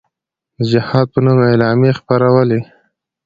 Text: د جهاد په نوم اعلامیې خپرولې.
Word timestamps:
د 0.57 0.59
جهاد 0.71 1.07
په 1.13 1.19
نوم 1.25 1.39
اعلامیې 1.49 1.91
خپرولې. 1.99 2.59